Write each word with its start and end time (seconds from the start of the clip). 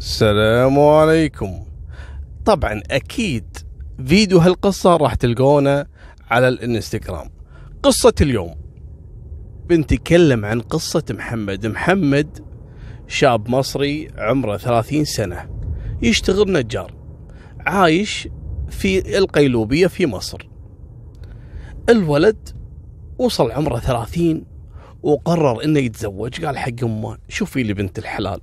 السلام 0.00 0.78
عليكم. 0.78 1.64
طبعا 2.44 2.82
أكيد 2.90 3.56
فيديو 4.06 4.38
هالقصة 4.38 4.96
راح 4.96 5.14
تلقونه 5.14 5.86
على 6.30 6.48
الإنستغرام. 6.48 7.30
قصة 7.82 8.12
اليوم. 8.20 8.54
بنتكلم 9.68 10.44
عن 10.44 10.60
قصة 10.60 11.04
محمد. 11.10 11.66
محمد 11.66 12.44
شاب 13.08 13.50
مصري 13.50 14.08
عمره 14.18 14.56
ثلاثين 14.56 15.04
سنة 15.04 15.50
يشتغل 16.02 16.52
نجار 16.52 16.94
عايش 17.66 18.28
في 18.70 19.18
القيلوبية 19.18 19.86
في 19.86 20.06
مصر. 20.06 20.48
الولد 21.88 22.48
وصل 23.18 23.50
عمره 23.50 23.78
ثلاثين 23.78 24.44
وقرر 25.02 25.64
إنه 25.64 25.78
يتزوج. 25.78 26.44
قال 26.44 26.58
حق 26.58 26.84
أمه 26.84 27.18
شوفي 27.28 27.62
لي 27.62 27.74
بنت 27.74 27.98
الحلال. 27.98 28.40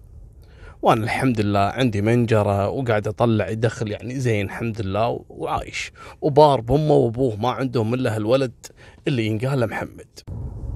وأنا 0.82 1.04
الحمد 1.04 1.42
لله 1.42 1.60
عندي 1.60 2.02
منجرة 2.02 2.70
وقاعد 2.70 3.08
أطلع 3.08 3.54
دخل 3.54 3.92
يعني 3.92 4.20
زين 4.20 4.46
الحمد 4.46 4.82
لله 4.82 5.20
وعايش. 5.30 5.92
وبار 6.22 6.62
بأمه 6.62 6.94
وأبوه 6.94 7.36
ما 7.36 7.50
عندهم 7.50 7.94
إلا 7.94 8.16
هالولد 8.16 8.66
اللي 9.08 9.28
ينقال 9.28 9.70
محمد. 9.70 10.08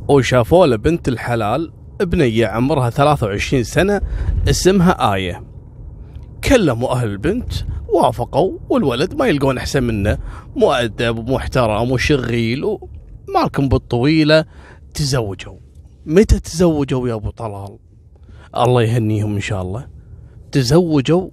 وشافوا 0.08 0.68
له 0.68 0.76
بنت 0.76 1.08
الحلال 1.08 1.74
بنية 2.02 2.48
عمرها 2.48 2.90
23 2.90 3.64
سنة 3.64 4.02
اسمها 4.50 5.14
آية. 5.14 5.44
كلموا 6.44 6.92
أهل 6.92 7.08
البنت 7.08 7.54
وافقوا 7.90 8.58
والولد 8.70 9.14
ما 9.14 9.28
يلقون 9.28 9.58
أحسن 9.58 9.84
منه. 9.84 10.18
مؤدب 10.56 11.18
ومحترم 11.18 11.92
وشغيل 11.92 12.64
ومالكم 12.64 13.70
بالطويلة 13.70 14.46
تزوجوا. 14.94 15.58
متى 16.06 16.40
تزوجوا 16.40 17.10
يا 17.10 17.14
أبو 17.14 17.30
طلال؟ 17.30 17.91
الله 18.58 18.82
يهنيهم 18.82 19.36
إن 19.36 19.42
شاء 19.42 19.62
الله. 19.62 19.88
تزوجوا 20.52 21.30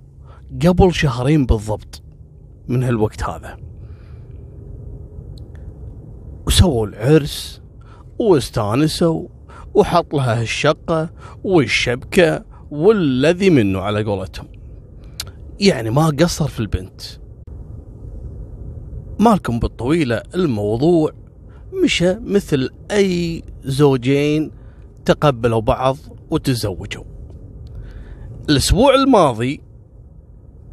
قبل 0.66 0.94
شهرين 0.94 1.46
بالضبط 1.46 2.02
من 2.68 2.82
هالوقت 2.82 3.22
هذا. 3.22 3.56
وسووا 6.46 6.86
العرس 6.86 7.62
واستانسوا 8.18 9.28
وحط 9.74 10.14
لها 10.14 10.42
الشقة 10.42 11.10
والشبكة 11.44 12.44
والذي 12.70 13.50
منه 13.50 13.80
على 13.80 14.04
قولتهم. 14.04 14.46
يعني 15.60 15.90
ما 15.90 16.06
قصر 16.06 16.48
في 16.48 16.60
البنت. 16.60 17.02
مالكم 19.20 19.58
بالطويلة 19.58 20.22
الموضوع 20.34 21.12
مشى 21.84 22.14
مثل 22.14 22.70
أي 22.90 23.42
زوجين 23.64 24.50
تقبلوا 25.04 25.60
بعض 25.60 25.96
وتزوجوا. 26.30 27.04
الأسبوع 28.50 28.94
الماضي 28.94 29.60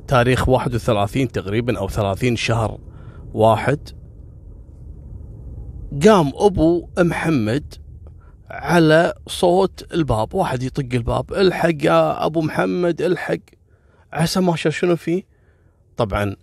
تاريخ 0.08 0.50
31 0.50 1.32
تقريبا 1.32 1.80
أو 1.80 1.90
30 1.90 2.36
شهر 2.36 2.80
واحد 3.34 3.90
قام 6.06 6.32
أبو 6.36 6.90
محمد 7.00 7.74
على 8.50 9.14
صوت 9.28 9.94
الباب 9.94 10.34
واحد 10.34 10.64
يطق 10.64 10.94
الباب 10.94 11.34
الحق 11.34 11.84
يا 11.84 12.26
أبو 12.26 12.42
محمد 12.42 13.02
الحق. 13.02 13.38
عسى 14.14 14.40
ما 14.40 14.56
شنو 14.56 14.96
فيه؟ 14.96 15.24
طبعا 15.98 16.36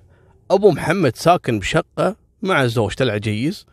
أبو 0.50 0.70
محمد 0.70 1.16
ساكن 1.16 1.58
بشقة 1.58 2.16
مع 2.42 2.66
زوجته 2.66 3.02
العجيز 3.02 3.66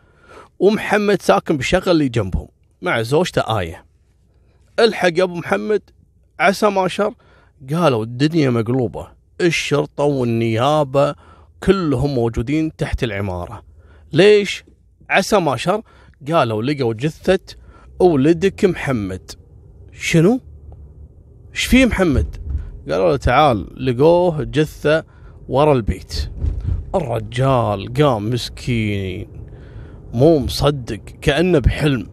ومحمد 0.58 1.22
ساكن 1.22 1.56
بالشقة 1.56 1.90
اللي 1.90 2.08
جنبهم 2.08 2.48
مع 2.82 3.02
زوجته 3.02 3.58
آية. 3.58 3.89
الحق 4.84 5.18
يا 5.18 5.22
أبو 5.22 5.34
محمد 5.34 5.82
عسى 6.40 6.70
ما 6.70 6.88
شر. 6.88 7.14
قالوا 7.72 8.04
الدنيا 8.04 8.50
مقلوبة 8.50 9.08
الشرطة 9.40 10.04
والنيابة 10.04 11.14
كلهم 11.62 12.14
موجودين 12.14 12.76
تحت 12.76 13.04
العمارة. 13.04 13.62
ليش؟ 14.12 14.64
عسى 15.10 15.40
ما 15.40 15.56
شر. 15.56 15.82
قالوا 16.32 16.62
لقوا 16.62 16.94
جثة 16.94 17.56
ولدك 18.00 18.64
محمد. 18.64 19.30
شنو؟ 19.92 20.40
إيش 21.54 21.64
فيه 21.64 21.86
محمد؟ 21.86 22.36
قالوا 22.90 23.10
له 23.10 23.16
تعال 23.16 23.86
لقوه 23.86 24.42
جثة 24.42 25.04
ورا 25.48 25.72
البيت. 25.72 26.30
الرجال 26.94 27.92
قام 27.92 28.30
مسكين 28.30 29.28
مو 30.12 30.38
مصدق 30.38 31.00
كأنه 31.20 31.58
بحلم. 31.58 32.06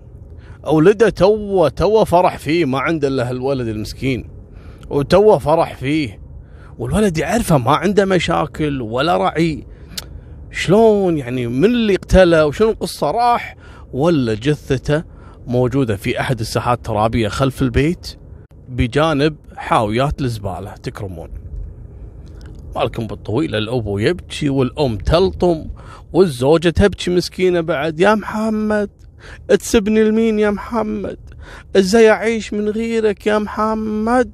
ولده 0.67 1.09
تو 1.09 1.67
تو 1.67 2.05
فرح 2.05 2.37
فيه 2.37 2.65
ما 2.65 2.79
عنده 2.79 3.07
إلا 3.07 3.29
هالولد 3.29 3.67
المسكين. 3.67 4.29
وتو 4.89 5.39
فرح 5.39 5.75
فيه. 5.75 6.19
والولد 6.77 7.17
يعرفه 7.17 7.57
ما 7.57 7.71
عنده 7.71 8.05
مشاكل 8.05 8.81
ولا 8.81 9.17
رعي 9.17 9.67
شلون 10.51 11.17
يعني 11.17 11.47
من 11.47 11.65
اللي 11.65 11.95
اقتله 11.95 12.45
وشنو 12.45 12.69
القصة 12.69 13.11
راح 13.11 13.55
ولا 13.93 14.33
جثته 14.33 15.03
موجودة 15.47 15.95
في 15.95 16.19
أحد 16.19 16.39
الساحات 16.39 16.77
الترابية 16.77 17.27
خلف 17.27 17.61
البيت 17.61 18.15
بجانب 18.69 19.35
حاويات 19.55 20.21
الزبالة 20.21 20.71
تكرمون. 20.71 21.29
مالكم 22.75 23.07
بالطويلة 23.07 23.57
الأبو 23.57 23.97
يبكي 23.97 24.49
والأم 24.49 24.97
تلطم 24.97 25.65
والزوجة 26.13 26.69
تبكي 26.69 27.11
مسكينة 27.15 27.61
بعد. 27.61 27.99
يا 27.99 28.15
محمد! 28.15 28.89
تسبني 29.59 30.03
لمين 30.03 30.39
يا 30.39 30.49
محمد؟ 30.49 31.19
إزاي 31.75 32.09
أعيش 32.09 32.53
من 32.53 32.69
غيرك 32.69 33.27
يا 33.27 33.39
محمد؟ 33.39 34.31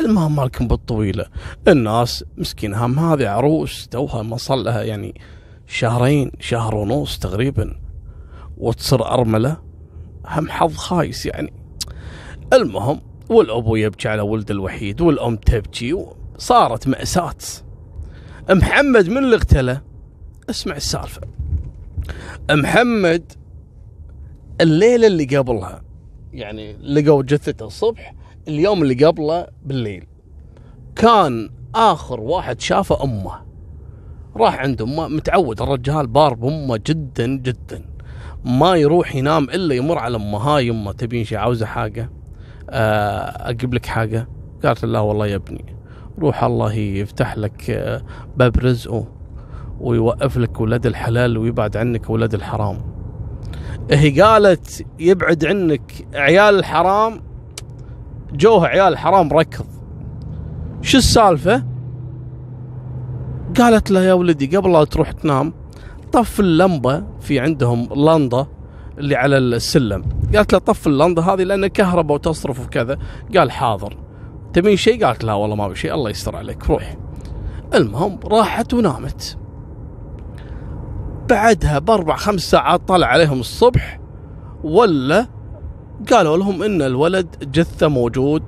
المهم 0.00 0.36
مالكم 0.36 0.68
بالطويلة. 0.68 1.26
الناس 1.68 2.24
مسكين 2.36 2.74
هم 2.74 2.98
هذه 2.98 3.28
عروس 3.28 3.88
توها 3.88 4.22
ما 4.22 4.36
صار 4.36 4.56
لها 4.56 4.82
يعني 4.82 5.20
شهرين 5.66 6.30
شهر 6.40 6.74
ونص 6.74 7.18
تقريبا. 7.18 7.80
وتصير 8.56 9.06
أرملة 9.06 9.56
هم 10.26 10.50
حظ 10.50 10.76
خايس 10.76 11.26
يعني. 11.26 11.52
المهم 12.52 13.00
والأبو 13.28 13.76
يبكي 13.76 14.08
على 14.08 14.22
ولده 14.22 14.54
الوحيد 14.54 15.00
والأم 15.00 15.36
تبكي 15.36 16.06
صارت 16.38 16.88
مأساة. 16.88 17.34
محمد 18.50 19.08
من 19.08 19.18
اللي 19.18 19.36
اغتله 19.36 19.82
اسمع 20.50 20.76
السالفة. 20.76 21.20
محمد 22.50 23.32
الليلة 24.60 25.06
اللي 25.06 25.36
قبلها. 25.36 25.82
يعني 26.32 26.72
لقوا 26.72 27.22
جثته 27.22 27.66
الصبح 27.66 28.14
اليوم 28.48 28.82
اللي 28.82 29.04
قبله 29.04 29.46
بالليل. 29.64 30.06
كان 30.96 31.50
آخر 31.74 32.20
واحد 32.20 32.60
شافه 32.60 33.04
أمه. 33.04 33.32
راح 34.36 34.58
عند 34.58 34.82
أمه 34.82 35.08
متعود 35.08 35.62
الرجال 35.62 36.06
بار 36.06 36.34
بأمه 36.34 36.80
جدا 36.86 37.26
جدا. 37.26 37.84
ما 38.44 38.76
يروح 38.76 39.14
ينام 39.14 39.44
إلا 39.44 39.74
يمر 39.74 39.98
على 39.98 40.16
أمه. 40.16 40.38
هاي 40.38 40.70
أمه 40.70 40.92
تبين 40.92 41.24
شيء 41.24 41.38
عاوزة 41.38 41.66
حاجة؟ 41.66 42.10
آه، 42.70 43.50
أجيب 43.50 43.74
لك 43.74 43.86
حاجة؟ 43.86 44.28
قالت 44.64 44.84
لا 44.84 45.00
والله 45.00 45.26
يا 45.26 45.36
ابني 45.36 45.64
روح 46.18 46.44
الله 46.44 46.72
يفتح 46.72 47.38
لك 47.38 47.70
آه، 47.70 48.02
باب 48.36 48.56
رزقه 48.56 49.06
ويوقف 49.80 50.36
لك 50.36 50.60
ولاد 50.60 50.86
الحلال 50.86 51.38
ويبعد 51.38 51.76
عنك 51.76 52.10
ولاد 52.10 52.34
الحرام. 52.34 52.97
هي 53.90 54.20
قالت 54.20 54.86
يبعد 54.98 55.44
عنك 55.44 56.06
عيال 56.14 56.58
الحرام 56.58 57.22
جوه 58.32 58.66
عيال 58.66 58.92
الحرام 58.92 59.32
ركض. 59.32 59.66
شو 60.82 60.98
السالفة؟ 60.98 61.64
قالت 63.58 63.90
له 63.90 64.00
يا 64.00 64.12
ولدي 64.12 64.56
قبل 64.56 64.72
لا 64.72 64.84
تروح 64.84 65.12
تنام 65.12 65.52
طف 66.12 66.40
اللمبة 66.40 67.04
في 67.20 67.40
عندهم 67.40 67.88
لنضة 67.96 68.48
اللي 68.98 69.16
على 69.16 69.38
السلم. 69.38 70.04
قالت 70.34 70.52
له 70.52 70.58
طف 70.58 70.86
اللنضة 70.86 71.34
هذه 71.34 71.42
لأن 71.42 71.66
كهرباء 71.66 72.14
وتصرف 72.14 72.66
وكذا. 72.66 72.98
قال 73.36 73.50
حاضر. 73.50 73.96
تبين 74.52 74.76
شيء 74.76 75.06
قالت 75.06 75.24
لا 75.24 75.34
والله 75.34 75.56
ما 75.56 75.68
بشيء 75.68 75.94
الله 75.94 76.10
يستر 76.10 76.36
عليك 76.36 76.70
روح. 76.70 76.96
المهم 77.74 78.20
راحت 78.24 78.74
ونامت. 78.74 79.38
بعدها 81.28 81.78
بأربع 81.78 82.16
خمس 82.16 82.40
ساعات 82.40 82.88
طلع 82.88 83.06
عليهم 83.06 83.40
الصبح 83.40 84.00
ولا 84.64 85.26
قالوا 86.12 86.36
لهم 86.36 86.62
إن 86.62 86.82
الولد 86.82 87.50
جثة 87.52 87.88
موجود 87.88 88.42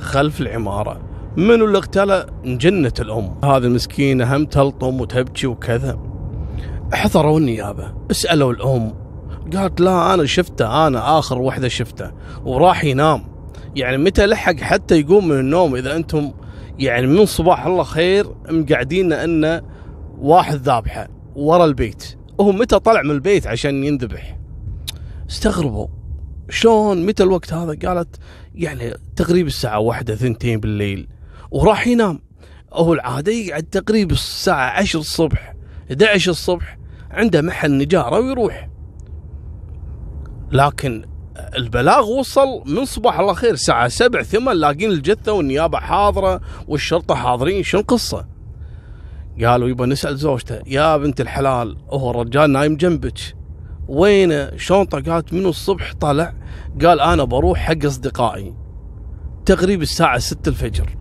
خلف 0.00 0.40
العمارة. 0.40 1.00
منو 1.36 1.64
اللي 1.64 1.78
اغتاله 1.78 2.26
انجنت 2.44 3.00
الأم. 3.00 3.34
هذه 3.44 3.56
المسكينة 3.56 4.36
هم 4.36 4.44
تلطم 4.44 5.00
وتبكي 5.00 5.46
وكذا. 5.46 5.98
حضروا 6.92 7.38
النيابة. 7.38 7.94
اسألوا 8.10 8.52
الأم. 8.52 8.94
قالت 9.56 9.80
لا 9.80 10.14
أنا 10.14 10.26
شفته 10.26 10.86
أنا 10.86 11.18
آخر 11.18 11.38
وحدة 11.38 11.68
شفته 11.68 12.10
وراح 12.44 12.84
ينام. 12.84 13.24
يعني 13.76 13.98
متى 13.98 14.26
لحق 14.26 14.56
حتى 14.56 15.00
يقوم 15.00 15.28
من 15.28 15.40
النوم 15.40 15.76
إذا 15.76 15.96
أنتم 15.96 16.32
يعني 16.78 17.06
من 17.06 17.26
صباح 17.26 17.66
الله 17.66 17.82
خير 17.82 18.26
مقعدين 18.50 19.12
انه 19.12 19.62
واحد 20.18 20.56
ذابحة. 20.56 21.19
ورا 21.36 21.64
البيت. 21.64 22.18
وهو 22.38 22.52
متى 22.52 22.78
طلع 22.78 23.02
من 23.02 23.10
البيت 23.10 23.46
عشان 23.46 23.84
ينذبح؟ 23.84 24.38
استغربوا. 25.30 25.86
شلون 26.50 27.06
متى 27.06 27.22
الوقت 27.22 27.52
هذا؟ 27.52 27.88
قالت 27.88 28.16
يعني 28.54 28.94
تقريبا 29.16 29.48
الساعة 29.48 29.78
واحدة 29.78 30.14
ثنتين 30.14 30.60
بالليل. 30.60 31.08
وراح 31.50 31.86
ينام. 31.86 32.20
هو 32.72 32.92
العادة 32.92 33.32
يقعد 33.32 33.62
تقريبا 33.62 34.12
الساعة 34.12 34.70
10 34.70 35.00
الصبح 35.00 35.54
11 35.90 36.30
الصبح 36.30 36.78
عنده 37.10 37.42
محل 37.42 37.78
نجارة 37.78 38.20
ويروح. 38.20 38.68
لكن 40.52 41.04
البلاغ 41.56 42.08
وصل 42.10 42.62
من 42.66 42.84
صباح 42.84 43.18
الله 43.18 43.32
خير 43.34 43.50
الساعة 43.50 43.88
7 43.88 44.22
8 44.22 44.52
لاقين 44.52 44.90
الجثة 44.90 45.32
والنيابة 45.32 45.78
حاضرة 45.78 46.40
والشرطة 46.68 47.14
حاضرين. 47.14 47.62
شو 47.62 47.78
القصة؟ 47.78 48.26
قالوا 49.44 49.68
يبا 49.68 49.86
نسأل 49.86 50.16
زوجته 50.16 50.60
يا 50.66 50.96
بنت 50.96 51.20
الحلال 51.20 51.76
هو 51.90 52.10
الرجال 52.10 52.50
نايم 52.50 52.76
جنبك. 52.76 53.18
وينه؟ 53.88 54.56
شلون 54.56 54.84
قالت 54.84 55.32
منو 55.32 55.48
الصبح 55.48 55.92
طلع؟ 56.00 56.34
قال 56.84 57.00
أنا 57.00 57.24
بروح 57.24 57.58
حق 57.58 57.84
أصدقائي. 57.84 58.54
تقريبا 59.46 59.82
الساعة 59.82 60.18
6 60.18 60.48
الفجر. 60.48 60.96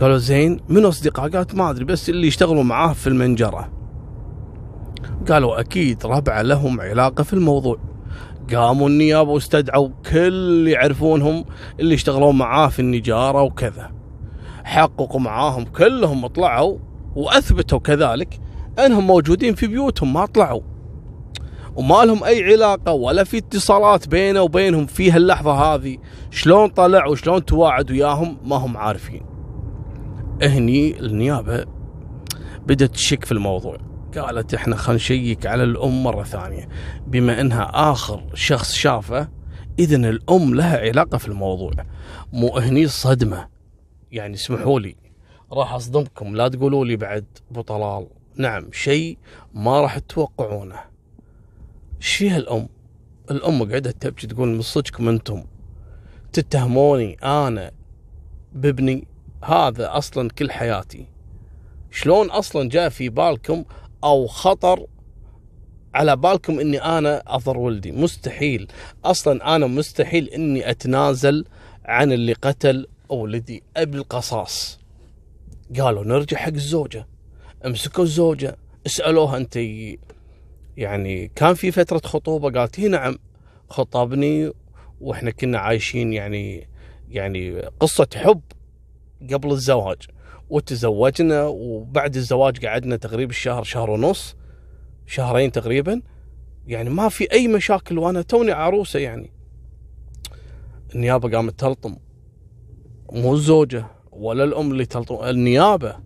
قالوا 0.00 0.16
زين 0.16 0.60
منو 0.68 0.88
أصدقاء؟ 0.88 1.30
قالت 1.30 1.54
ما 1.54 1.70
أدري 1.70 1.84
بس 1.84 2.10
اللي 2.10 2.26
يشتغلوا 2.26 2.62
معاه 2.62 2.92
في 2.92 3.06
المنجرة. 3.06 3.72
قالوا 5.28 5.60
أكيد 5.60 6.06
ربع 6.06 6.40
لهم 6.40 6.80
علاقة 6.80 7.24
في 7.24 7.32
الموضوع. 7.32 7.78
قاموا 8.54 8.88
النيابة 8.88 9.30
واستدعوا 9.30 9.88
كل 10.10 10.18
اللي 10.18 10.70
يعرفونهم 10.70 11.44
اللي 11.80 11.94
يشتغلون 11.94 12.38
معاه 12.38 12.68
في 12.68 12.78
النجارة 12.78 13.42
وكذا. 13.42 13.95
حققوا 14.66 15.20
معاهم 15.20 15.64
كلهم 15.64 16.26
طلعوا 16.26 16.78
وأثبتوا 17.16 17.78
كذلك 17.78 18.40
أنهم 18.78 19.06
موجودين 19.06 19.54
في 19.54 19.66
بيوتهم 19.66 20.12
ما 20.12 20.26
طلعوا. 20.26 20.60
وما 21.76 22.04
لهم 22.04 22.24
أي 22.24 22.52
علاقة 22.52 22.92
ولا 22.92 23.24
في 23.24 23.36
اتصالات 23.38 24.08
بينه 24.08 24.42
وبينهم 24.42 24.86
في 24.86 25.10
هاللحظة 25.10 25.52
هذه. 25.52 25.98
شلون 26.30 26.68
طلع 26.68 27.06
وشلون 27.06 27.44
تواعد 27.44 27.90
وياهم 27.90 28.38
ما 28.44 28.56
هم 28.56 28.76
عارفين. 28.76 29.26
هني 30.42 31.00
النيابة 31.00 31.64
بدت 32.66 32.94
تشك 32.94 33.24
في 33.24 33.32
الموضوع. 33.32 33.76
قالت 34.18 34.54
إحنا 34.54 34.76
خلينا 34.76 34.96
نشيك 34.96 35.46
على 35.46 35.62
الأم 35.62 36.02
مرة 36.02 36.22
ثانية. 36.22 36.68
بما 37.06 37.40
إنها 37.40 37.70
آخر 37.74 38.22
شخص 38.34 38.72
شافه 38.72 39.28
اذا 39.78 39.96
الأم 39.96 40.54
لها 40.54 40.78
علاقة 40.78 41.18
في 41.18 41.28
الموضوع. 41.28 41.72
مو 42.32 42.58
هني 42.58 42.86
صدمة. 42.86 43.55
يعني 44.16 44.34
اسمحوا 44.34 44.80
لي. 44.80 44.96
راح 45.52 45.72
اصدمكم 45.72 46.36
لا 46.36 46.48
تقولوا 46.48 46.84
لي 46.84 46.96
بعد 46.96 47.24
أبو 47.50 47.60
طلال. 47.60 48.06
نعم 48.36 48.72
شيء 48.72 49.18
ما 49.54 49.80
راح 49.80 49.98
تتوقعونه. 49.98 50.80
إيش 51.96 52.16
فيها 52.16 52.36
الأم؟ 52.36 52.68
الأم 53.30 53.72
قعدت 53.72 54.02
تبكي 54.02 54.26
تقول 54.26 54.48
من 54.48 54.62
صدقكم 54.62 55.08
أنتم. 55.08 55.44
تتهموني 56.32 57.14
أنا 57.14 57.70
بابني؟ 58.52 59.06
هذا 59.44 59.96
أصلا 59.96 60.30
كل 60.30 60.50
حياتي. 60.50 61.06
شلون 61.90 62.30
أصلا 62.30 62.68
جاء 62.68 62.88
في 62.88 63.08
بالكم 63.08 63.64
أو 64.04 64.26
خطر 64.26 64.86
على 65.94 66.16
بالكم 66.16 66.60
إني 66.60 66.78
أنا 66.78 67.22
اضر 67.26 67.58
ولدي؟ 67.58 67.92
مستحيل. 67.92 68.68
أصلا 69.04 69.56
أنا 69.56 69.66
مستحيل 69.66 70.28
إني 70.28 70.70
أتنازل 70.70 71.44
عن 71.84 72.12
اللي 72.12 72.32
قتل 72.32 72.86
ولدي 73.08 73.62
ابي 73.76 73.98
القصاص. 73.98 74.80
قالوا 75.78 76.04
نرجع 76.04 76.36
حق 76.36 76.52
الزوجة. 76.52 77.06
أمسكوا 77.66 78.04
الزوجة 78.04 78.56
اسالوها 78.86 79.36
أنت 79.36 79.58
يعني 80.76 81.28
كان 81.34 81.54
في 81.54 81.70
فترة 81.70 82.00
خطوبة؟ 82.04 82.60
قالت 82.60 82.80
هي 82.80 82.88
نعم 82.88 83.18
خطبني 83.68 84.52
وإحنا 85.00 85.30
كنا 85.30 85.58
عايشين 85.58 86.12
يعني 86.12 86.68
يعني 87.08 87.60
قصة 87.60 88.08
حب 88.16 88.40
قبل 89.32 89.50
الزواج. 89.50 89.98
وتزوجنا 90.50 91.46
وبعد 91.46 92.16
الزواج 92.16 92.66
قعدنا 92.66 92.96
تقريبا 92.96 93.32
شهر 93.32 93.62
شهر 93.62 93.90
ونص 93.90 94.36
شهرين 95.06 95.52
تقريبا. 95.52 96.02
يعني 96.66 96.90
ما 96.90 97.08
في 97.08 97.32
أي 97.32 97.48
مشاكل 97.48 97.98
وأنا 97.98 98.22
توني 98.22 98.52
عروسة 98.52 98.98
يعني. 98.98 99.30
النيابة 100.94 101.30
قامت 101.30 101.60
تلطم. 101.60 101.96
مو 103.12 103.34
الزوجة 103.34 103.86
ولا 104.12 104.44
الأم 104.44 104.70
اللي 104.70 104.86
تلطم 104.86 105.24
النيابة. 105.24 105.96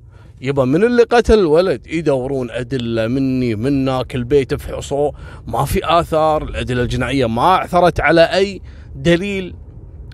يبا 0.40 0.64
من 0.64 0.84
اللي 0.84 1.02
قتل 1.02 1.38
الولد 1.38 1.86
يدورون 1.86 2.50
أدلة 2.50 3.06
مني 3.06 3.54
منك 3.54 4.14
البيت 4.14 4.54
فحصوه 4.54 5.12
ما 5.46 5.64
في 5.64 5.80
آثار 5.84 6.42
الأدلة 6.42 6.82
الجنائية 6.82 7.26
ما 7.26 7.42
عثرت 7.42 8.00
على 8.00 8.20
أي 8.22 8.62
دليل 8.94 9.54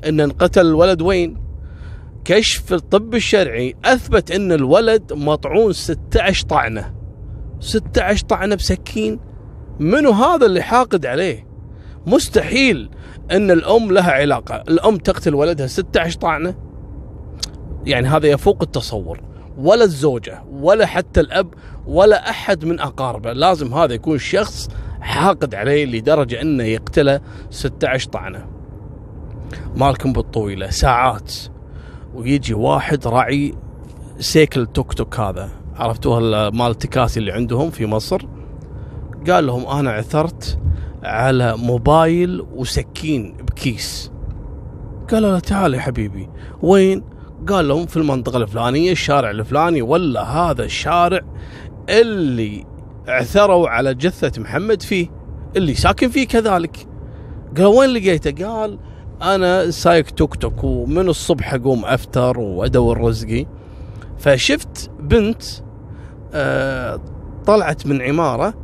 إن 0.08 0.20
انقتل 0.20 0.66
الولد. 0.66 1.02
وين؟ 1.02 1.36
كشف 2.24 2.72
الطب 2.72 3.14
الشرعي 3.14 3.74
أثبت 3.84 4.30
إن 4.30 4.52
الولد 4.52 5.12
مطعون 5.12 5.72
16 5.72 6.46
طعنة. 6.46 6.94
16 7.60 8.26
طعنة 8.26 8.54
بسكين. 8.54 9.20
منو 9.80 10.10
هذا 10.10 10.46
اللي 10.46 10.62
حاقد 10.62 11.06
عليه؟ 11.06 11.46
مستحيل 12.06 12.90
إن 13.30 13.50
الأم 13.50 13.92
لها 13.92 14.10
علاقة. 14.10 14.64
الأم 14.68 14.96
تقتل 14.96 15.34
ولدها 15.34 15.66
16 15.66 16.18
طعنة؟ 16.18 16.65
يعني 17.86 18.08
هذا 18.08 18.26
يفوق 18.26 18.62
التصور. 18.62 19.20
ولا 19.58 19.84
الزوجة 19.84 20.42
ولا 20.52 20.86
حتى 20.86 21.20
الأب 21.20 21.54
ولا 21.86 22.30
أحد 22.30 22.64
من 22.64 22.80
أقاربه. 22.80 23.32
لازم 23.32 23.74
هذا 23.74 23.94
يكون 23.94 24.18
شخص 24.18 24.68
حاقد 25.00 25.54
عليه 25.54 25.86
لدرجة 25.86 26.42
أنه 26.42 26.64
يقتله 26.64 27.20
16 27.50 28.08
طعنة. 28.10 28.46
مالكم 29.76 30.12
بالطويلة 30.12 30.70
ساعات. 30.70 31.32
ويجي 32.14 32.54
واحد 32.54 33.06
راعي 33.06 33.54
سيكل 34.18 34.66
توك 34.66 34.92
توك 34.92 35.20
هذا. 35.20 35.50
عرفتوها 35.76 36.50
مال 36.50 36.70
التكاسي 36.70 37.20
اللي 37.20 37.32
عندهم 37.32 37.70
في 37.70 37.86
مصر؟ 37.86 38.26
قال 39.30 39.46
لهم 39.46 39.66
أنا 39.66 39.90
عثرت 39.90 40.58
على 41.02 41.56
موبايل 41.56 42.46
وسكين 42.54 43.36
بكيس. 43.36 44.12
قالوا 45.10 45.30
له 45.30 45.38
تعال 45.38 45.74
يا 45.74 45.80
حبيبي 45.80 46.28
وين؟ 46.62 47.15
قال 47.48 47.68
لهم 47.68 47.86
في 47.86 47.96
المنطقة 47.96 48.36
الفلانية 48.36 48.92
الشارع 48.92 49.30
الفلاني 49.30 49.82
ولا 49.82 50.22
هذا 50.22 50.64
الشارع 50.64 51.20
اللي 51.88 52.64
عثروا 53.08 53.68
على 53.68 53.94
جثة 53.94 54.42
محمد 54.42 54.82
فيه 54.82 55.08
اللي 55.56 55.74
ساكن 55.74 56.08
فيه 56.08 56.26
كذلك. 56.26 56.86
قال 57.56 57.66
وين 57.66 57.90
لقيته؟ 57.90 58.46
قال 58.46 58.78
أنا 59.22 59.70
سايق 59.70 60.04
توك 60.04 60.34
توك 60.34 60.64
ومن 60.64 61.08
الصبح 61.08 61.54
أقوم 61.54 61.84
افتر 61.84 62.38
وأدور 62.38 63.00
رزقي. 63.00 63.46
فشفت 64.18 64.90
بنت 65.00 65.42
آه 66.34 67.00
طلعت 67.46 67.87
من 67.87 68.02
عمارة 68.02 68.54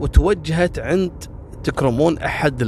وتوجهت 0.00 0.78
عند 0.78 1.24
تكرمون 1.64 2.18
أحد 2.18 2.62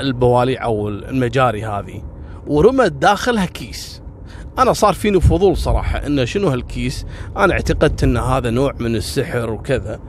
البواليع 0.00 0.64
أو 0.64 0.88
المجاري 0.88 1.64
هذه 1.64 2.02
ورمت 2.46 2.92
داخلها 2.92 3.46
كيس. 3.46 4.02
أنا 4.58 4.72
صار 4.72 4.94
فيني 4.94 5.20
فضول 5.20 5.56
صراحة 5.56 6.06
إنه 6.06 6.24
شنو 6.24 6.48
هالكيس؟ 6.48 7.06
أنا 7.36 7.52
اعتقدت 7.52 8.04
إن 8.04 8.16
هذا 8.16 8.50
نوع 8.50 8.74
من 8.80 8.96
السحر 8.96 9.50
وكذا. 9.50 10.00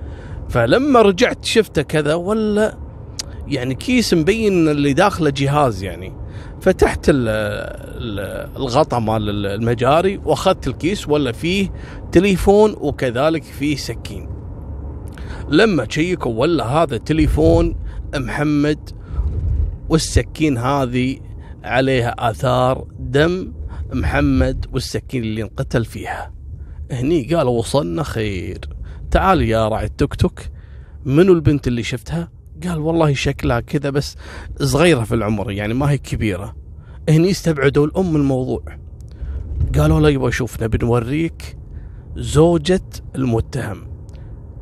فلما 0.50 1.02
رجعت 1.02 1.46
شفته 1.46 1.82
كذا 1.82 2.14
ولا 2.14 2.78
يعني 3.48 3.76
كيس 3.76 4.14
مبين 4.14 4.70
اللي 4.70 4.94
داخله 4.94 5.30
جهاز 5.30 5.84
يعني. 5.84 6.14
فتحت 6.62 7.06
الغطاء 8.58 9.00
مال 9.00 9.46
المجاري 9.46 10.22
وأخذت 10.26 10.68
الكيس 10.68 11.10
ولا 11.10 11.32
فيه 11.32 11.70
تليفون 12.12 12.76
وكذلك 12.78 13.44
فيه 13.44 13.76
سكين. 13.76 14.30
لما 15.50 15.88
شيكوا 15.90 16.34
ولا 16.34 16.66
هذا 16.66 16.98
تليفون 16.98 17.76
محمد 18.16 18.90
والسكين 19.90 20.58
هذه 20.58 21.20
عليها 21.64 22.30
آثار 22.30 22.88
دم 23.00 23.57
محمد 23.94 24.66
والسكين 24.74 25.24
اللي 25.24 25.42
انقتل 25.42 25.86
فيها. 25.86 26.34
هني 26.92 27.36
قالوا 27.36 27.60
وصلنا 27.60 28.04
خير. 28.04 28.60
تعال 29.12 29.42
يا 29.42 29.68
راعي 29.68 29.86
التوك 29.86 30.16
توك. 30.16 30.40
منو 31.06 31.34
البنت 31.34 31.68
اللي 31.68 31.84
شفتها؟ 31.84 32.32
قال 32.64 32.80
والله 32.80 33.14
شكلها 33.14 33.60
كذا 33.60 33.90
بس 33.90 34.16
صغيرة 34.62 35.04
في 35.04 35.16
العمر 35.16 35.52
يعني 35.52 35.74
ما 35.74 35.92
هي 35.92 35.98
كبيرة. 35.98 36.56
هني 37.10 37.32
استبعدوا 37.32 37.86
الأم 37.86 38.16
الموضوع. 38.16 38.64
قالوا 39.76 40.00
له 40.00 40.10
يبغى 40.10 40.32
شوف 40.32 40.64
نبي 40.64 40.78
نوريك 40.82 41.58
زوجة 42.16 42.90
المتهم. 43.16 43.88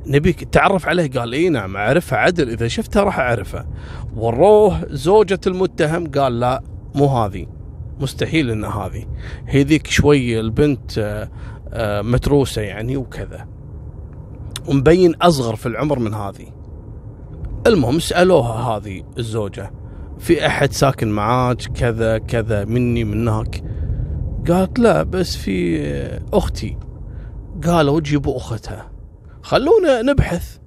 نبيك 0.07 0.43
تعرف 0.43 0.87
عليه؟ 0.87 1.11
قال 1.11 1.33
إي 1.33 1.49
نعم 1.49 1.77
أعرفها 1.77 2.19
عدل 2.19 2.49
إذا 2.49 2.67
شفتها 2.67 3.03
راح 3.03 3.19
أعرفها. 3.19 3.69
وروه 4.15 4.85
زوجة 4.89 5.39
المتهم؟ 5.47 6.07
قال 6.07 6.39
لا 6.39 6.63
مو 6.95 7.07
هذه. 7.07 7.54
مستحيل 7.99 8.51
ان 8.51 8.65
هذه. 8.65 9.05
هي 9.47 9.63
ذيك 9.63 9.87
شوي 9.87 10.39
البنت 10.39 10.97
آه، 10.97 11.29
آه، 11.69 12.01
متروسة 12.01 12.61
يعني 12.61 12.97
وكذا. 12.97 13.47
ومبين 14.67 15.15
أصغر 15.15 15.55
في 15.55 15.65
العمر 15.65 15.99
من 15.99 16.13
هذه. 16.13 16.47
المهم 17.67 17.99
سألوها 17.99 18.53
هذه 18.53 19.03
الزوجة 19.17 19.71
في 20.19 20.47
أحد 20.47 20.71
ساكن 20.71 21.11
معاك؟ 21.11 21.61
كذا 21.61 22.17
كذا 22.17 22.65
مني 22.65 23.03
من 23.03 23.27
هناك 23.27 23.63
قالت 24.47 24.79
لا 24.79 25.03
بس 25.03 25.35
في 25.35 25.81
أختي. 26.33 26.77
قالوا 27.65 27.99
جيبوا 27.99 28.37
أختها. 28.37 28.91
خلونا 29.41 30.01
نبحث. 30.01 30.57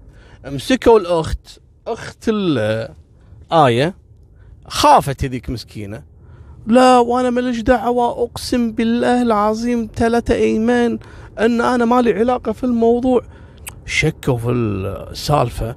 مسكوا 0.47 0.99
الأخت 0.99 1.61
أخت 1.87 2.29
الآية 2.29 3.95
خافت 4.67 5.25
هذيك 5.25 5.51
مسكينة. 5.51 6.03
لا 6.69 6.99
وأنا 6.99 7.31
ماليش 7.31 7.61
دعوة 7.61 8.25
أقسم 8.25 8.73
بالله 8.73 9.23
العظيم 9.23 9.89
ثلاثة 9.97 10.35
إيمان 10.35 10.99
أن 11.39 11.61
أنا 11.61 11.85
مالي 11.85 12.13
علاقة 12.13 12.53
في 12.53 12.65
الموضوع. 12.65 13.23
شكوا 13.87 14.37
في 14.37 14.51
السالفة 14.51 15.77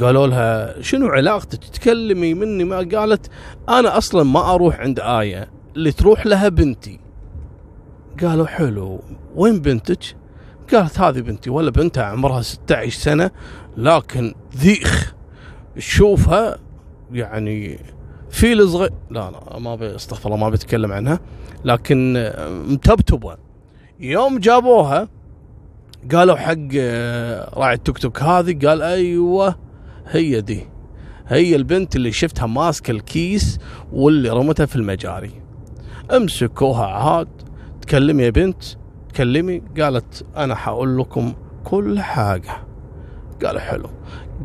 قالوا 0.00 0.26
لها 0.26 0.82
شنو 0.82 1.06
علاقتك؟ 1.06 1.58
تتكلمي 1.58 2.34
مني. 2.34 2.64
ما 2.64 2.76
قالت 2.76 3.30
أنا 3.68 3.98
أصلا 3.98 4.22
ما 4.22 4.54
أروح 4.54 4.80
عند 4.80 5.00
آية 5.00 5.50
اللي 5.76 5.92
تروح 5.92 6.26
لها 6.26 6.48
بنتي. 6.48 7.00
قالوا 8.22 8.46
حلو 8.46 9.00
وين 9.34 9.60
بنتك؟ 9.60 10.16
قالت 10.72 11.00
هذه 11.00 11.20
بنتي 11.20 11.50
ولا 11.50 11.70
بنتها 11.70 12.04
عمرها 12.04 12.42
16 12.42 12.98
سنة 13.00 13.30
لكن 13.76 14.34
ذيخ 14.56 15.14
تشوفها 15.76 16.58
يعني 17.12 17.78
فيل 18.38 18.68
صغير 18.68 18.90
لا 19.10 19.30
لا 19.30 19.58
ما 19.58 19.96
استغفر 19.96 20.26
الله 20.26 20.44
ما 20.44 20.50
بتكلم 20.50 20.92
عنها. 20.92 21.20
لكن 21.64 22.32
متبتبه 22.68 23.36
يوم 24.00 24.38
جابوها 24.38 25.08
قالوا 26.12 26.36
حق 26.36 26.54
آه، 26.78 27.54
راعي 27.54 27.74
التوك 27.74 27.98
توك 27.98 28.22
هذه 28.22 28.66
قال 28.66 28.82
أيوه 28.82 29.54
هي 30.06 30.40
دي. 30.40 30.66
هي 31.26 31.56
البنت 31.56 31.96
اللي 31.96 32.12
شفتها 32.12 32.46
ماسكه 32.46 32.90
الكيس 32.90 33.58
واللي 33.92 34.30
رمتها 34.30 34.66
في 34.66 34.76
المجاري. 34.76 35.32
امسكوها 36.16 36.86
عاد 36.86 37.28
تكلمي 37.82 38.22
يا 38.22 38.30
بنت 38.30 38.64
تكلمي. 39.08 39.62
قالت 39.80 40.26
أنا 40.36 40.54
حأقول 40.54 40.98
لكم 40.98 41.34
كل 41.64 42.00
حاجة. 42.00 42.52
قال 43.44 43.60
حلو. 43.60 43.90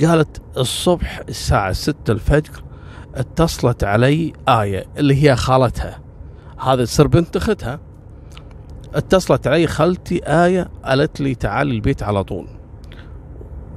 قالت 0.01 0.41
الصبح 0.57 1.21
الساعة 1.29 1.71
ستة 1.71 2.11
الفجر 2.11 2.63
اتصلت 3.15 3.83
علي 3.83 4.33
آية 4.49 4.85
اللي 4.97 5.23
هي 5.23 5.35
خالتها. 5.35 5.99
هذا 6.59 6.85
تصير 6.85 7.07
بنت 7.07 7.35
أختها. 7.35 7.79
اتصلت 8.93 9.47
علي 9.47 9.67
خالتي 9.67 10.21
آية 10.25 10.69
قالت 10.85 11.21
لي 11.21 11.35
تعالي 11.35 11.71
البيت 11.71 12.03
على 12.03 12.23
طول. 12.23 12.47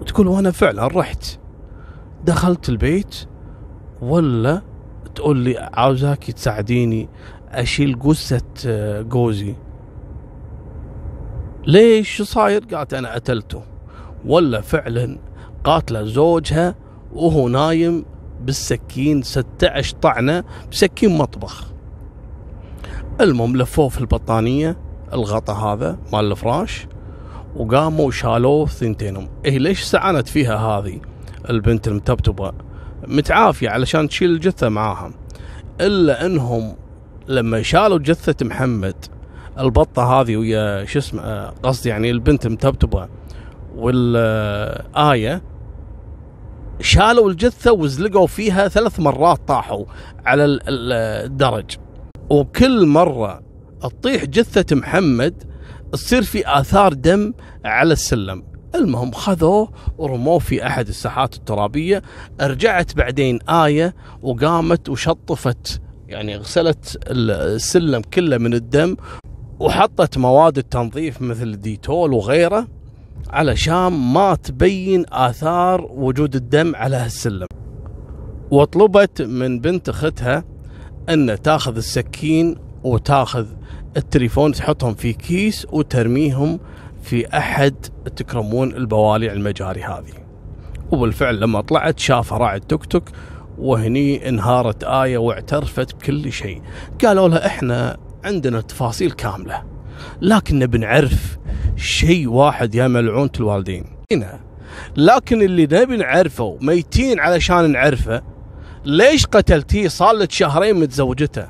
وتقول 0.00 0.26
وأنا 0.26 0.50
فعلا 0.50 0.86
رحت. 0.86 1.38
دخلت 2.24 2.68
البيت 2.68 3.16
ولا 4.02 4.62
تقول 5.14 5.36
لي 5.36 5.58
عاوزاك 5.58 6.30
تساعديني 6.30 7.08
أشيل 7.50 7.98
جثة 7.98 8.42
آه، 8.66 9.02
جوزي. 9.02 9.54
ليش؟ 11.66 12.16
شو 12.16 12.24
صاير؟ 12.24 12.64
قالت 12.64 12.94
أنا 12.94 13.14
قتلته. 13.14 13.62
ولا 14.24 14.60
فعلا 14.60 15.18
قاتلة 15.64 16.04
زوجها 16.04 16.74
وهو 17.12 17.48
نايم 17.48 18.04
بالسكين 18.46 19.22
16 19.22 19.96
طعنة 20.02 20.44
بسكين 20.72 21.18
مطبخ. 21.18 21.66
المهم 23.20 23.56
لفوه 23.56 23.88
في 23.88 24.00
البطانية 24.00 24.76
الغطا 25.12 25.52
هذا 25.52 25.98
مال 26.12 26.30
الفراش 26.32 26.86
وقاموا 27.56 28.06
وشالوه 28.06 28.66
ثنتينهم. 28.66 29.28
إيه 29.44 29.58
ليش 29.58 29.82
سعنت 29.82 30.28
فيها 30.28 30.56
هذه؟ 30.56 31.00
البنت 31.50 31.88
المتبتبة. 31.88 32.52
متعافية 33.06 33.70
علشان 33.70 34.08
تشيل 34.08 34.30
الجثة 34.30 34.68
معاها. 34.68 35.10
إلا 35.80 36.26
إنهم 36.26 36.76
لما 37.28 37.62
شالوا 37.62 37.98
جثة 37.98 38.46
محمد 38.46 38.94
البطة 39.58 40.20
هذه 40.20 40.36
ويا 40.36 40.84
شو 40.84 40.98
اسمه 40.98 41.46
قصدي 41.46 41.88
يعني 41.88 42.10
البنت 42.10 42.46
المتبتبة 42.46 43.08
والآية 43.76 45.42
شالوا 46.80 47.30
الجثة 47.30 47.72
وزلقوا 47.72 48.26
فيها 48.26 48.68
ثلاث 48.68 49.00
مرات 49.00 49.48
طاحوا 49.48 49.84
على 50.26 50.44
الدرج. 50.68 51.76
وكل 52.30 52.86
مرة 52.86 53.42
تطيح 53.80 54.24
جثة 54.24 54.76
محمد 54.76 55.42
تصير 55.92 56.22
في 56.22 56.42
آثار 56.60 56.92
دم 56.92 57.32
على 57.64 57.92
السلم. 57.92 58.42
المهم 58.74 59.12
خذوه 59.12 59.72
ورموه 59.98 60.38
في 60.38 60.66
أحد 60.66 60.88
الساحات 60.88 61.34
الترابية. 61.34 62.02
رجعت 62.40 62.96
بعدين 62.96 63.38
آية 63.48 63.94
وقامت 64.22 64.88
وشطفت 64.88 65.80
يعني 66.08 66.36
غسلت 66.36 66.98
السلم 67.10 68.02
كله 68.02 68.38
من 68.38 68.54
الدم 68.54 68.96
وحطت 69.60 70.18
مواد 70.18 70.58
التنظيف 70.58 71.22
مثل 71.22 71.56
ديتول 71.56 72.12
وغيره. 72.12 72.75
علشان 73.30 73.88
ما 73.88 74.34
تبين 74.34 75.04
آثار 75.12 75.82
وجود 75.90 76.34
الدم 76.34 76.76
على 76.76 76.96
هالسلم. 76.96 77.46
وطلبت 78.50 79.22
من 79.22 79.60
بنت 79.60 79.88
أختها 79.88 80.44
أن 81.08 81.42
تاخذ 81.42 81.76
السكين 81.76 82.56
وتاخذ 82.84 83.46
التليفون 83.96 84.52
تحطهم 84.52 84.94
في 84.94 85.12
كيس 85.12 85.66
وترميهم 85.72 86.60
في 87.02 87.38
أحد 87.38 87.74
تكرمون 88.16 88.74
البوالع 88.74 89.32
المجاري 89.32 89.82
هذه. 89.82 90.12
وبالفعل 90.92 91.40
لما 91.40 91.60
طلعت 91.60 91.98
شافها 91.98 92.38
راعي 92.38 92.56
التوك 92.56 92.84
توك 92.84 93.04
وهني 93.58 94.28
انهارت 94.28 94.84
آية 94.84 95.18
واعترفت 95.18 95.94
بكل 95.94 96.32
شيء. 96.32 96.62
قالوا 97.04 97.28
لها 97.28 97.46
إحنا 97.46 97.96
عندنا 98.24 98.60
تفاصيل 98.60 99.10
كاملة. 99.10 99.75
لكن 100.22 100.58
نبي 100.58 100.78
نعرف 100.78 101.38
شيء 101.76 102.28
واحد 102.28 102.74
يا 102.74 102.88
ملعونة 102.88 103.30
الوالدين. 103.40 103.84
لكن 104.96 105.42
اللي 105.42 105.68
نبي 105.72 105.96
نعرفه 105.96 106.58
ميتين 106.60 107.20
علشان 107.20 107.72
نعرفه 107.72 108.22
ليش 108.84 109.26
قتلتيه 109.26 109.88
صار 109.88 110.12
لك 110.12 110.32
شهرين 110.32 110.80
متزوجته؟ 110.80 111.46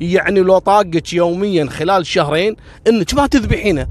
يعني 0.00 0.40
لو 0.40 0.58
طاقك 0.58 1.12
يوميا 1.12 1.66
خلال 1.66 2.06
شهرين 2.06 2.56
إنك 2.88 3.14
ما 3.14 3.26
تذبحينه 3.26 3.86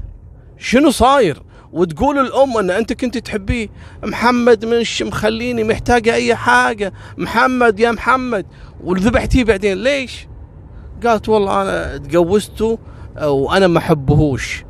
شنو 0.58 0.90
صاير؟ 0.90 1.42
وتقول 1.72 2.18
الأم 2.18 2.58
إن 2.58 2.70
أنت 2.70 2.92
كنت 2.92 3.18
تحبيه. 3.18 3.68
محمد 4.04 4.64
مش 4.64 5.02
مخليني 5.02 5.64
محتاجه 5.64 6.14
أي 6.14 6.34
حاجة. 6.34 6.92
محمد 7.18 7.80
يا 7.80 7.90
محمد. 7.90 8.46
وذبحتيه 8.84 9.44
بعدين 9.44 9.82
ليش؟ 9.82 10.26
قالت 11.06 11.28
والله 11.28 11.62
أنا 11.62 11.96
تجوزته 11.96 12.78
وأنا 13.26 13.66
ما 13.66 13.78
أحبهوش. 13.78 14.64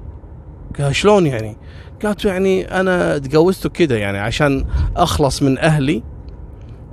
قال 0.78 0.96
شلون 0.96 1.26
يعني؟ 1.26 1.56
قالت 2.04 2.24
يعني 2.24 2.80
أنا 2.80 3.18
تجوزته 3.18 3.68
كده 3.68 3.96
يعني 3.96 4.18
عشان 4.18 4.64
أخلص 4.96 5.42
من 5.42 5.58
أهلي 5.58 6.02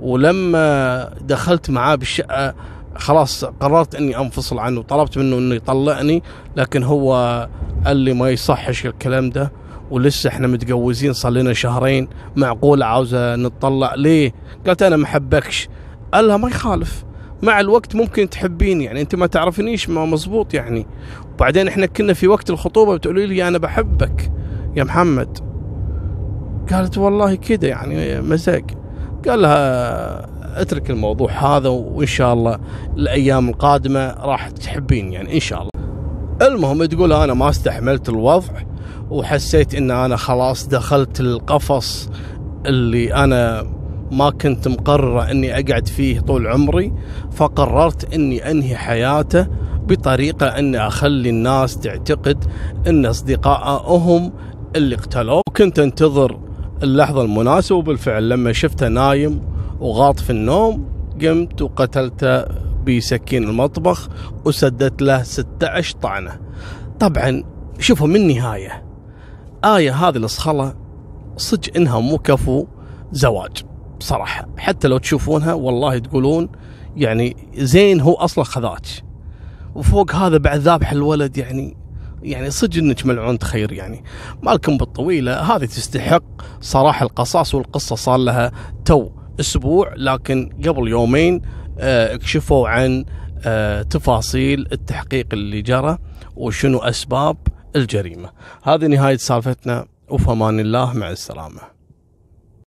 ولما 0.00 1.10
دخلت 1.20 1.70
معاه 1.70 1.94
بالشقة 1.94 2.54
خلاص 2.96 3.44
قررت 3.44 3.94
إني 3.94 4.18
أنفصل 4.18 4.58
عنه 4.58 4.82
طلبت 4.82 5.18
منه 5.18 5.38
إنه 5.38 5.54
يطلقني 5.54 6.22
لكن 6.56 6.82
هو 6.82 7.48
قال 7.86 7.96
لي 7.96 8.12
ما 8.14 8.30
يصحش 8.30 8.86
الكلام 8.86 9.30
ده 9.30 9.52
ولسه 9.90 10.28
إحنا 10.28 10.46
متجوزين 10.46 11.12
صار 11.12 11.32
لنا 11.32 11.52
شهرين 11.52 12.08
معقول 12.36 12.82
عاوزة 12.82 13.36
نتطلق 13.36 13.94
ليه؟ 13.94 14.32
قالت 14.66 14.82
أنا 14.82 14.96
ما 14.96 15.04
أحبكش. 15.04 15.68
قال 16.14 16.28
لها 16.28 16.36
ما 16.36 16.48
يخالف. 16.48 17.04
مع 17.42 17.60
الوقت 17.60 17.94
ممكن 17.96 18.30
تحبيني 18.30 18.84
يعني 18.84 19.00
أنت 19.00 19.14
ما 19.14 19.26
تعرفنيش 19.26 19.88
ما 19.88 20.04
مزبوط 20.04 20.54
يعني. 20.54 20.86
وبعدين 21.36 21.68
إحنا 21.68 21.86
كنا 21.86 22.12
في 22.14 22.28
وقت 22.28 22.50
الخطوبة 22.50 22.96
بتقولي 22.96 23.26
لي 23.26 23.48
أنا 23.48 23.58
بحبك 23.58 24.32
يا 24.76 24.84
محمد. 24.84 25.38
قالت 26.72 26.98
والله 26.98 27.34
كده 27.34 27.68
يعني 27.68 28.20
مزاج 28.20 28.64
قال 29.28 29.42
لها 29.42 30.26
اترك 30.62 30.90
الموضوع 30.90 31.30
هذا 31.30 31.68
وإن 31.68 32.06
شاء 32.06 32.32
الله 32.32 32.58
الأيام 32.96 33.48
القادمة 33.48 34.14
راح 34.20 34.50
تحبين 34.50 35.12
يعني 35.12 35.34
إن 35.34 35.40
شاء 35.40 35.58
الله. 35.60 35.70
المهم 36.48 36.84
تقول 36.84 37.12
أنا 37.12 37.34
ما 37.34 37.48
استحملت 37.50 38.08
الوضع 38.08 38.52
وحسيت 39.10 39.74
إن 39.74 39.90
أنا 39.90 40.16
خلاص 40.16 40.68
دخلت 40.68 41.20
القفص 41.20 42.10
اللي 42.66 43.14
أنا 43.14 43.66
ما 44.12 44.30
كنت 44.30 44.68
مقررة 44.68 45.30
إني 45.30 45.52
أقعد 45.54 45.88
فيه 45.88 46.20
طول 46.20 46.46
عمري 46.46 46.92
فقررت 47.32 48.14
إني 48.14 48.50
أنهي 48.50 48.76
حياته 48.76 49.46
بطريقة 49.86 50.46
اني 50.46 50.86
أخلي 50.86 51.30
الناس 51.30 51.78
تعتقد 51.78 52.44
أن 52.86 53.06
اصدقائه 53.06 53.96
هم 53.96 54.32
اللي 54.76 54.96
قتلوه 54.96 55.42
وكنت 55.48 55.78
أنتظر 55.78 56.40
اللحظة 56.82 57.22
المناسبة 57.22 57.78
وبالفعل 57.78 58.28
لما 58.28 58.52
شفته 58.52 58.88
نايم 58.88 59.40
وغاط 59.80 60.20
في 60.20 60.30
النوم 60.30 60.88
قمت 61.22 61.62
وقتلته 61.62 62.44
بسكين 62.86 63.44
المطبخ 63.44 64.08
وسدت 64.44 65.02
له 65.02 65.22
16 65.22 65.96
طعنة. 65.98 66.40
طبعا 67.00 67.42
شوفوا 67.78 68.06
من 68.06 68.26
نهاية 68.28 68.84
آية 69.64 69.94
هذه 69.94 70.16
الصخلة 70.16 70.74
صدق 71.36 71.76
إنها 71.76 72.00
مو 72.00 72.18
كفو 72.18 72.66
زواج 73.12 73.64
بصراحة. 74.00 74.48
حتى 74.58 74.88
لو 74.88 74.98
تشوفونها 74.98 75.52
والله 75.52 75.98
تقولون 75.98 76.48
يعني 76.96 77.36
زين 77.56 78.00
هو 78.00 78.14
أصلا 78.14 78.44
خذاك. 78.44 79.05
وفوق 79.76 80.14
هذا 80.14 80.36
بعد 80.36 80.58
ذابح 80.58 80.92
الولد 80.92 81.38
يعني 81.38 81.76
يعني 82.22 82.50
صدق 82.50 82.78
إنك 82.78 83.06
ملعون 83.06 83.38
خير 83.42 83.72
يعني. 83.72 84.04
مالكم 84.42 84.76
بالطويلة 84.76 85.40
هذه 85.40 85.64
تستحق 85.64 86.22
صراحة 86.60 87.06
القصاص 87.06 87.54
والقصة 87.54 87.96
صار 87.96 88.16
لها 88.16 88.52
تو 88.84 89.10
أسبوع 89.40 89.94
لكن 89.96 90.50
قبل 90.66 90.88
يومين 90.88 91.42
آه، 91.78 92.14
اكشفوا 92.14 92.68
عن 92.68 93.04
آه، 93.44 93.82
تفاصيل 93.82 94.68
التحقيق 94.72 95.26
اللي 95.32 95.62
جرى 95.62 95.98
وشنو 96.36 96.78
أسباب 96.78 97.36
الجريمة. 97.76 98.30
هذه 98.62 98.86
نهاية 98.86 99.16
سالفتنا 99.16 99.86
وفمان 100.10 100.60
الله 100.60 100.92
مع 100.92 101.10
السلامة. 101.10 101.75